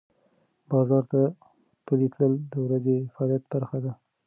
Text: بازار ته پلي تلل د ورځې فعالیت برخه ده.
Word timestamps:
بازار 0.69 1.03
ته 1.11 1.21
پلي 1.85 2.07
تلل 2.13 2.33
د 2.53 2.55
ورځې 2.65 2.95
فعالیت 3.13 3.43
برخه 3.53 3.77
ده. 3.83 3.91